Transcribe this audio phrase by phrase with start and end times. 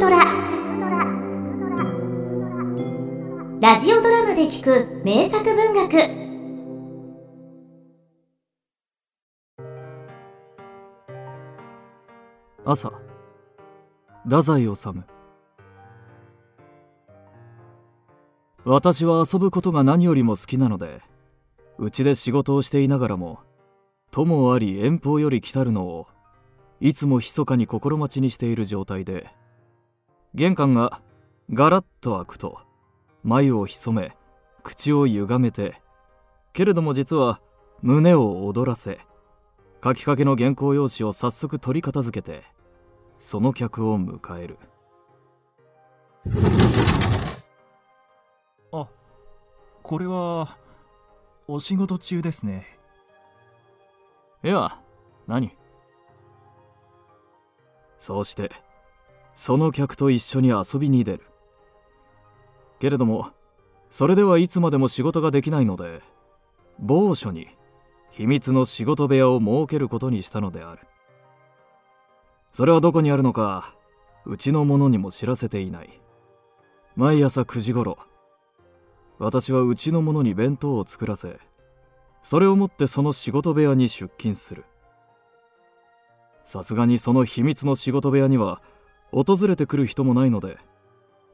[0.00, 0.18] トラ。
[3.60, 6.10] ラジオドラマで聞く名作文学。
[12.64, 12.92] 朝。
[14.24, 15.04] 太宰治。
[18.64, 21.02] 私は遊ぶことが何よりも好きなので
[21.76, 23.40] うちで仕事をしていながらも
[24.10, 26.06] 友あり遠方より来たるのを
[26.80, 29.28] いつも密かに心待ちにしている状態で
[30.34, 31.00] 玄関が
[31.52, 32.60] ガラッと開くと
[33.24, 34.16] 眉を潜め
[34.62, 35.80] 口をゆがめて
[36.52, 37.40] けれども実は
[37.82, 39.00] 胸を躍らせ
[39.82, 42.44] 書きかけの原稿用紙を早速取り片付けて
[43.18, 44.58] その客を迎える。
[48.72, 48.86] あ
[49.82, 50.56] これは
[51.48, 52.64] お仕事中ですね。
[54.44, 54.78] いや
[55.26, 55.56] 何？
[57.98, 58.50] そうして
[59.40, 61.22] その客と一緒に遊びに出る。
[62.78, 63.30] けれども
[63.88, 66.02] それではいつまでも仕事ができないので
[66.78, 67.48] 某所に
[68.10, 70.86] 秘密の仕事部屋を設けることにしたのである。
[72.52, 73.74] それはどこにあるのか
[74.26, 76.00] うちの者にも知らせていない。
[76.94, 77.96] 毎朝9時頃
[79.18, 81.38] 私はうちの者に弁当を作らせ
[82.20, 84.66] それを持ってその仕事部屋に出勤する。
[86.44, 88.60] さすがにその秘密の仕事部屋には
[89.12, 90.58] 訪れてくる人もないので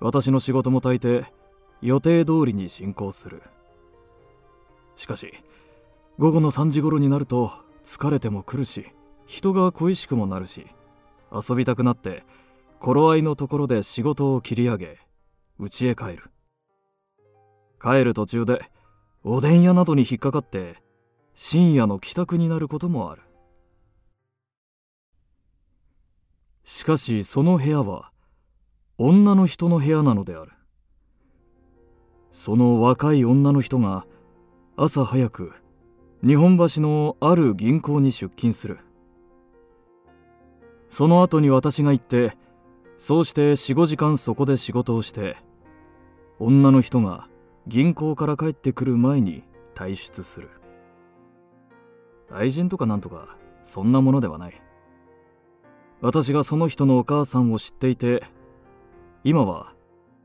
[0.00, 1.24] 私の仕事も大抵
[1.82, 3.42] 予定通りに進行する。
[4.96, 5.32] しかし
[6.18, 7.52] 午後の3時頃になると
[7.84, 8.86] 疲れても来るし
[9.26, 10.66] 人が恋しくもなるし
[11.32, 12.24] 遊びたくなって
[12.80, 14.98] 頃合いのところで仕事を切り上げ
[15.58, 16.30] 家へ帰る。
[17.80, 18.60] 帰る途中で
[19.24, 20.76] おでん屋などに引っかかって
[21.34, 23.22] 深夜の帰宅になることもある。
[26.90, 28.10] かしその部屋は
[28.98, 30.50] 女の人の部屋なのである。
[32.32, 34.06] その若い女の人が
[34.76, 35.52] 朝早く
[36.26, 38.80] 日本橋のある銀行に出勤する。
[40.88, 42.36] その後に私が行って
[42.98, 45.36] そうして45時間そこで仕事をして
[46.40, 47.28] 女の人が
[47.68, 49.44] 銀行から帰ってくる前に
[49.76, 50.50] 退出する。
[52.32, 54.60] 愛人とかなんとかそんなものではない。
[56.00, 58.22] 私がその人のお母さんを知っていて
[59.22, 59.74] 今は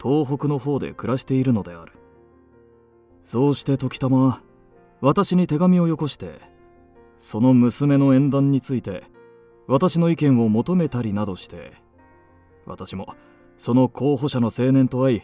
[0.00, 1.92] 東北の方で暮らしているのである。
[3.24, 4.40] そうして時たま
[5.00, 6.40] 私に手紙をよこして
[7.18, 9.04] その娘の縁談について
[9.66, 11.72] 私の意見を求めたりなどして
[12.66, 13.14] 私も
[13.58, 15.22] その候補者の青年と会い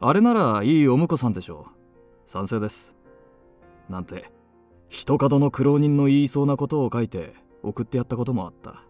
[0.00, 2.30] あれならいいお婿さんでしょう。
[2.30, 2.96] 賛成です。
[3.88, 4.30] なんて
[4.88, 8.82] 一角の苦労人の言いそうなことを書いて送ってやったこともあった。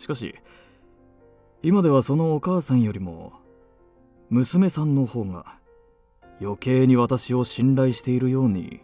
[0.00, 0.34] しかし
[1.62, 3.34] 今ではそのお母さんよりも
[4.30, 5.58] 娘さんの方が
[6.40, 8.80] 余計に私を信頼しているように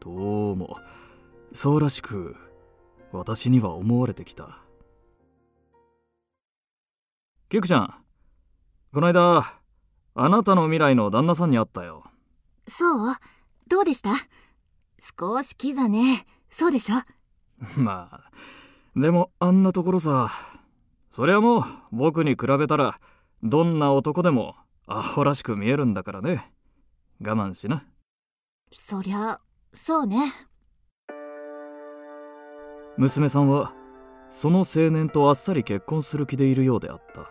[0.00, 0.76] どうも
[1.54, 2.36] そうらしく
[3.10, 4.58] 私には思われてきた。
[7.48, 7.94] キクちゃん
[8.92, 9.54] この間
[10.14, 12.04] あなたの未来の旦那さんに会ったよ。
[12.66, 13.14] そう？
[13.66, 14.10] どうでした？
[15.18, 16.26] 少しキザね。
[16.50, 16.96] そうでしょ？
[17.80, 18.30] まあ
[18.96, 20.30] でもあんなところさ。
[21.10, 22.98] そりゃもう僕に比べたら
[23.42, 24.54] どんな男でも
[24.86, 26.52] アホらしく見えるんだからね。
[27.20, 27.84] 我慢しな。
[28.70, 29.40] そりゃ
[29.72, 30.32] そうね。
[32.98, 33.74] 娘さんは
[34.30, 37.30] その青年とあっさり結婚する気でいるようであった。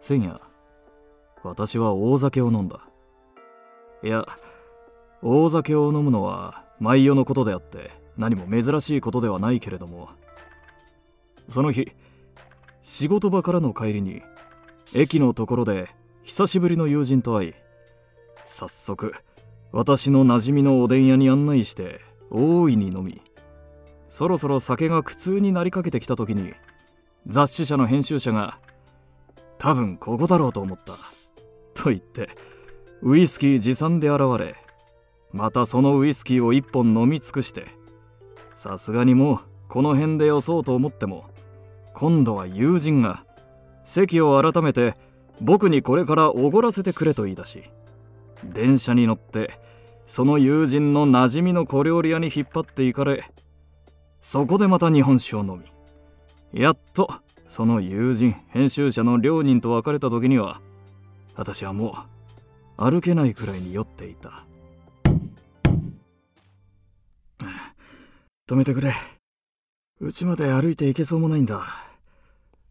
[0.00, 0.40] 先夜
[1.42, 2.80] 私は大酒を飲んだ。
[4.02, 4.26] いや
[5.22, 10.10] 大酒を飲むのは毎夜のことであって何も珍しいことではないけれども。
[11.48, 11.90] その日
[12.80, 14.22] 仕事場からの帰りに
[14.94, 15.88] 駅のところで
[16.22, 17.54] 久しぶりの友人と会い
[18.44, 19.14] 早速
[19.72, 23.20] 私の馴染みのおでん屋に案内して大いに飲み
[24.06, 26.54] そろそろ酒が苦痛になりかけてきた時に
[27.26, 28.58] 雑誌社の編集者が
[29.58, 30.98] 「多分ここだろうと思った」
[31.74, 32.28] と言って
[33.02, 34.54] ウイスキー持参で現れ
[35.32, 37.79] またそのウイスキーを一本飲み尽くして
[38.60, 41.24] さすがにもうこの辺でよそうと思っても
[41.94, 43.24] 今度は友人が
[43.86, 44.96] 席を改めて
[45.40, 47.62] 僕にこれからおごらせてくれと言い出し
[48.44, 49.58] 電車に乗って
[50.04, 53.24] その友人の馴染みの小料理屋に引っ張って行かれ
[54.20, 55.58] そこでまた日本酒を飲
[56.52, 57.08] みやっと
[57.48, 60.60] その友人編集者の両人と別れた時には
[61.34, 61.94] 私はも
[62.78, 64.44] う歩けないくらいに酔っていた。
[68.50, 68.92] 止めてくれ。
[70.00, 71.64] 家まで歩いて行けそうもないんだ。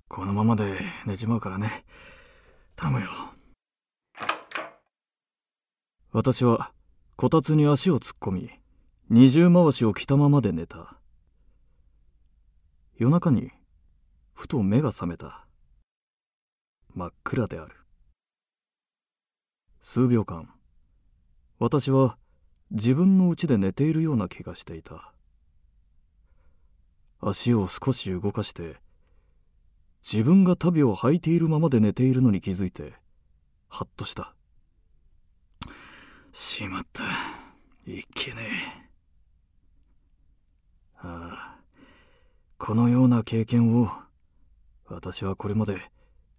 [0.09, 1.85] このままで寝ちまうからね。
[2.75, 3.07] 頼むよ。
[6.11, 6.73] 私は
[7.15, 8.49] こたつに足を突っ込み
[9.09, 10.97] 二重回しを着たままで寝た。
[12.97, 13.49] 夜中に
[14.33, 15.47] ふと目が覚めた。
[16.93, 17.73] 真っ暗である。
[19.79, 20.49] 数秒間
[21.57, 22.17] 私は
[22.69, 25.13] 自分の家で寝ているような気がしていた。
[27.21, 28.77] 足を少し動かして
[30.09, 32.93] 自分が足袋を履いているままで寝ているのに気づいて
[33.67, 34.33] ハッとした。
[36.31, 37.03] しまった。
[37.85, 38.89] いけねえ。
[41.01, 41.59] ああ
[42.57, 43.89] このような経験を
[44.85, 45.77] 私はこれまで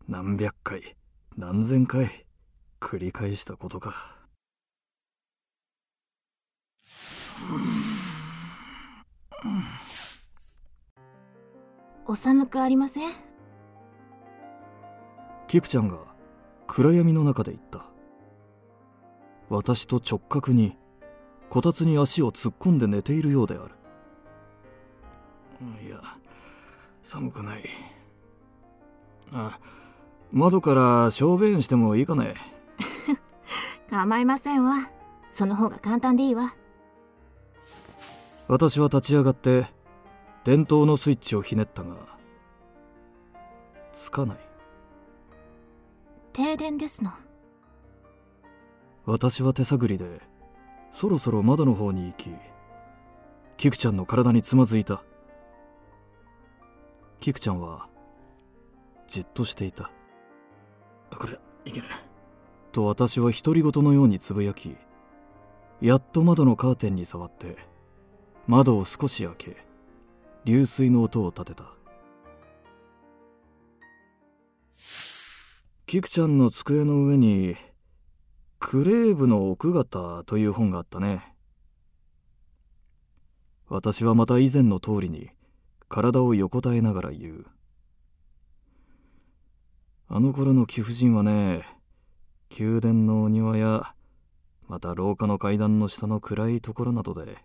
[0.09, 0.97] 何百回
[1.37, 2.26] 何千回
[2.81, 4.17] 繰り返したことか。
[9.44, 9.89] うん。
[12.11, 13.12] お寒くありません？
[15.47, 15.97] キクちゃんが
[16.67, 17.85] 暗闇の中で言った。
[19.49, 20.77] 私と直角に
[21.51, 23.71] こたつに足を突っ込んで寝ているようである。
[25.87, 26.01] いや
[27.01, 27.62] 寒くない。
[29.33, 29.61] あ
[30.33, 32.35] 窓から小便してもいいかね？
[33.89, 34.91] 構いませんわ。
[35.31, 36.57] その方が簡単でいいわ。
[38.49, 39.69] 私は立ち上がって
[40.44, 41.96] 電灯のスイッチをひねったが
[43.92, 44.38] つかない。
[46.32, 47.12] 停電ですの。
[49.04, 50.20] 私は手探りで
[50.92, 52.31] そろそろ窓の方に行き
[53.56, 55.02] キクちゃんの体につまずいた。
[57.20, 57.88] キクちゃんは
[59.06, 59.90] じっとしていた。
[61.10, 61.88] これいけない
[62.72, 64.76] と私は独り言のようにつぶやき
[65.81, 67.56] やっと窓のカーテンに触って
[68.46, 69.69] 窓を少し開け
[70.44, 71.64] 流水の音を立てた。
[75.87, 77.56] キクちゃんの机の上に
[78.58, 81.34] クレーブの奥方という本があったね。
[83.69, 85.31] 私はまた以前の通りに
[85.88, 87.46] 体を横たえながら言う。
[90.08, 91.64] あの頃の貴婦人はね
[92.58, 93.94] 宮殿のお庭や
[94.69, 97.44] また廊下の階段の下の暗いところなどで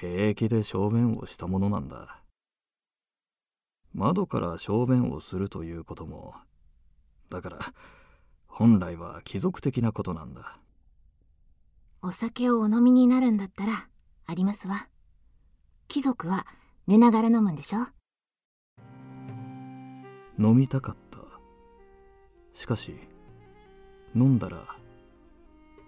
[0.00, 2.22] 平気で小便をしたものなんだ。
[3.92, 6.34] 窓から小便をするということも。
[7.30, 7.58] だから
[8.46, 10.60] 本来は貴族的なことなんだ。
[12.00, 13.88] お酒をお飲みになるんだったら
[14.26, 14.86] ありますわ。
[15.88, 16.46] 貴族は
[16.86, 17.80] 寝ながら飲むんでしょ？
[20.38, 21.18] 飲みたかった。
[22.52, 22.94] しかし
[24.14, 24.64] 飲んだら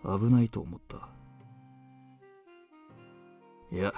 [0.02, 1.08] 危ないと思った
[3.72, 3.94] いや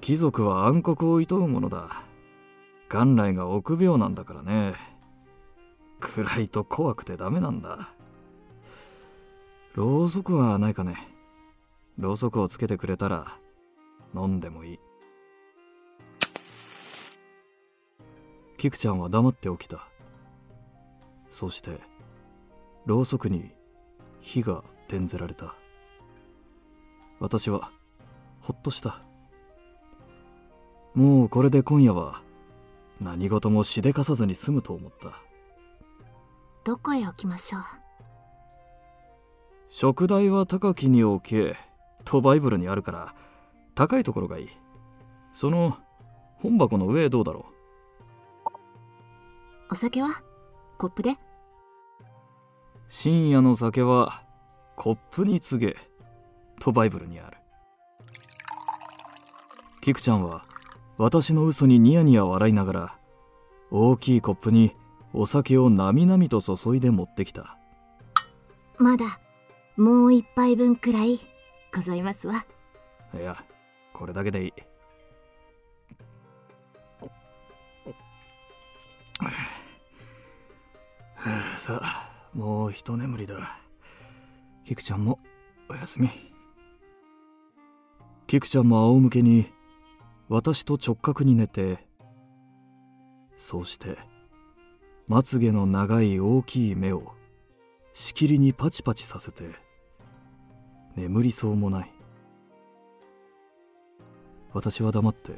[0.00, 2.02] 貴族は暗黒を厭うものだ。
[2.88, 4.74] 元来が臆病なんだからね。
[6.00, 7.90] 暗いと怖くてダメなんだ。
[9.74, 10.96] ろうそくはないかね。
[11.98, 13.36] ろうそくをつけてくれたら
[14.14, 14.78] 飲んでもいい。
[18.56, 19.86] キクちゃんは黙って起きた。
[21.28, 21.78] そして
[22.86, 23.52] ろうそくに
[24.20, 25.54] 火が点ぜられた。
[27.20, 27.70] 私は
[28.40, 29.00] ほっとした。
[30.94, 32.22] もうこれで今夜は
[33.00, 35.12] 何事もしでかさずに済むと思った。
[36.64, 37.62] どこへ置きましょう？
[39.68, 41.56] 食材は高きに置け
[42.04, 43.14] とバイブルにあるから
[43.74, 44.48] 高いところがいい。
[45.32, 45.78] その
[46.36, 47.46] 本箱の上どうだろ
[49.70, 50.22] お酒は
[50.76, 51.14] コップで？
[52.88, 54.24] 深夜の酒は
[54.74, 55.76] コップに告げ
[56.58, 57.38] とバイブルにある
[59.80, 60.44] キクちゃんは
[60.98, 62.98] 私の嘘にニヤニヤ笑いながら
[63.70, 64.76] 大きいコップに
[65.14, 67.56] お酒をなみなみと注いで持ってきた。
[68.78, 69.20] まだ
[69.76, 71.20] もう一杯分くらい
[71.74, 72.44] ございますわ。
[73.14, 73.42] いや
[73.94, 74.52] これだけでいい。
[79.18, 79.30] は
[81.56, 83.58] あさあもう一眠りだ。
[84.66, 85.18] キクちゃんも
[85.68, 86.10] おやすみ。
[88.26, 89.50] キクちゃんも仰向けに
[90.30, 91.84] 私と直角に寝て
[93.36, 93.98] そうして
[95.08, 97.14] まつげの長い大きい目を
[97.92, 99.42] しきりにパチパチさせて
[100.94, 101.92] 眠りそうもない。
[104.52, 105.32] 私は黙って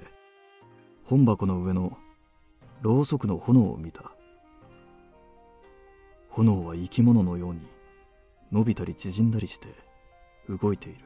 [1.05, 1.97] 本箱の上の
[2.83, 4.13] ろうそくの炎を見た。
[6.29, 7.61] 炎は生き物のように
[8.51, 9.69] 伸びたり縮んだりして
[10.51, 10.99] 動いている。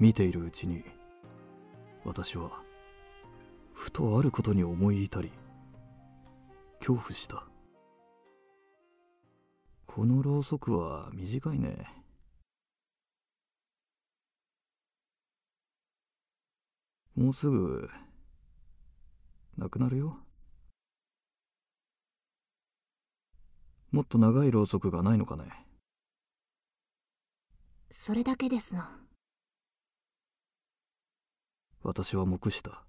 [0.00, 0.82] 見ているうちに
[2.04, 2.50] 私は
[3.72, 5.32] ふとあることに思い至り
[6.78, 7.46] 恐怖した。
[9.86, 11.86] このろうそくは短いね。
[17.16, 17.88] もうすぐ
[19.56, 20.18] なくなるよ。
[23.92, 25.44] もっと長いろうそくがないのかね。
[27.90, 29.03] それだけですの。
[31.84, 32.82] 私は目した。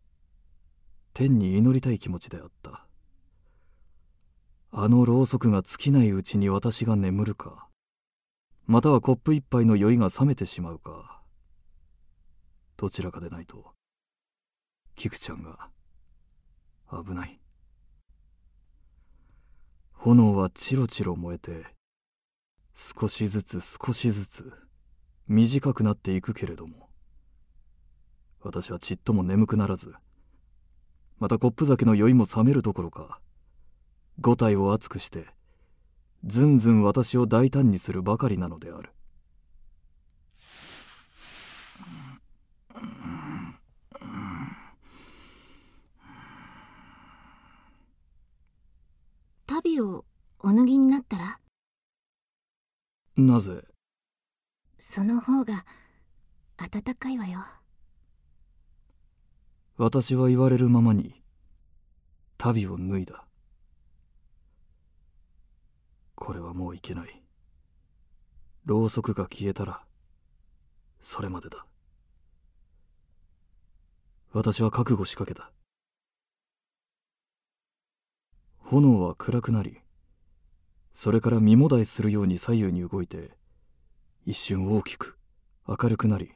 [1.13, 2.87] 天に祈りたい気持ちであった。
[4.71, 7.67] あのろうそくが尽きないうちに私が眠るか。
[8.65, 11.21] またはコップ一杯の酔いが冷めてしまうか。
[12.77, 13.73] どちらかでないと。
[14.95, 15.69] 菊ちゃんが。
[16.89, 17.37] 危ない。
[19.91, 21.65] 炎はチロチロ燃えて
[22.73, 24.53] 少しずつ少しずつ
[25.27, 26.84] 短くなっていくけれども。
[28.45, 29.93] 私はちっとも眠くならず
[31.19, 33.19] またコップ酒の酔いも冷めるどころか
[34.21, 35.25] 五体を熱くして
[36.23, 38.91] ずんずん私を大胆にするばかりなのである。
[49.47, 50.05] 旅を
[50.39, 51.39] お脱ぎになったら？
[53.17, 53.63] なぜ？
[54.77, 55.65] その方が
[56.57, 57.39] 暖かいわよ
[59.77, 61.21] 私は言われるままに
[62.37, 63.25] 旅を脱いだ。
[66.15, 67.21] これはもういけない。
[68.63, 69.81] ろうそくが消えたら
[71.01, 71.65] それまでだ。
[74.31, 75.51] 私は覚悟しかけた。
[78.59, 79.81] 炎は暗くなり
[80.93, 83.31] それから身もだえするように左右に動いて
[84.25, 85.17] 一瞬大きく
[85.67, 86.31] 明るくなり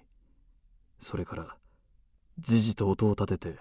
[0.99, 1.58] それから
[2.41, 3.59] じじと音を立てて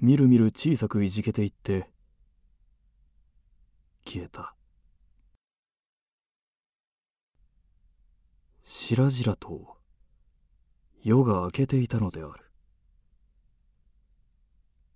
[0.00, 1.90] みるみる小さくいじけていって
[4.06, 4.54] 消えた。
[8.62, 9.76] しらじらと
[11.02, 12.32] 夜が明けていたのである。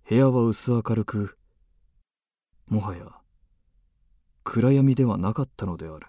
[0.07, 1.37] 部屋は薄明るく
[2.67, 3.05] もはや
[4.43, 6.07] 暗闇ではなかったのである。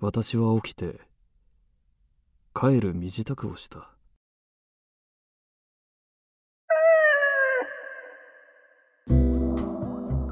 [0.00, 1.00] 私は起きて
[2.58, 3.90] 帰る身支度をした。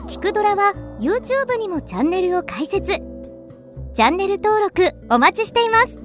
[0.07, 2.93] キクドラは YouTube にもチャンネルを開設。
[2.93, 6.01] チャンネル登録お待ちしています。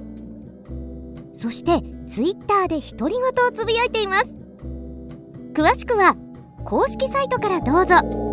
[1.32, 4.36] そして Twitter で独り言をつぶやいています。
[5.54, 6.16] 詳しくは
[6.66, 8.29] 公式サイトからどうぞ。